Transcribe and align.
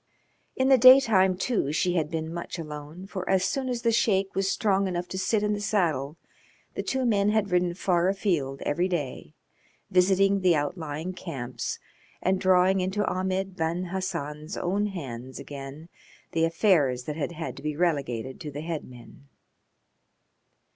In 0.55 0.69
the 0.69 0.79
daytime, 0.79 1.37
too, 1.37 1.71
she 1.71 1.93
had 1.93 2.09
been 2.09 2.33
much 2.33 2.57
alone, 2.57 3.05
for 3.05 3.29
as 3.29 3.45
soon 3.45 3.69
as 3.69 3.83
the 3.83 3.91
Sheik 3.91 4.33
was 4.33 4.49
strong 4.49 4.87
enough 4.87 5.07
to 5.09 5.17
sit 5.19 5.43
in 5.43 5.53
the 5.53 5.61
saddle 5.61 6.17
the 6.73 6.81
two 6.81 7.05
men 7.05 7.29
had 7.29 7.51
ridden 7.51 7.75
far 7.75 8.07
afield 8.09 8.63
every 8.63 8.87
day, 8.87 9.35
visiting 9.91 10.39
the 10.41 10.55
outlying 10.55 11.13
camps 11.13 11.77
and 12.19 12.41
drawing 12.41 12.81
into 12.81 13.05
Ahmed 13.05 13.55
Ben 13.55 13.89
Hassan's 13.93 14.57
own 14.57 14.87
hands 14.87 15.37
again 15.37 15.87
the 16.31 16.45
affairs 16.45 17.03
that 17.03 17.15
had 17.15 17.33
had 17.33 17.55
to 17.57 17.61
be 17.61 17.77
relegated 17.77 18.39
to 18.41 18.49
the 18.49 18.61
headmen. 18.61 19.29